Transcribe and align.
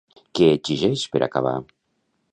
Què 0.39 0.47
exigeix 0.53 1.05
per 1.13 1.23
acabar? 1.27 1.55